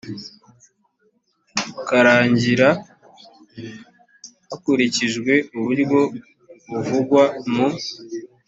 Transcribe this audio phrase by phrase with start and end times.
[1.87, 2.69] karangira
[4.49, 5.99] hakurikijwe uburyo
[6.71, 7.67] buvugwa mu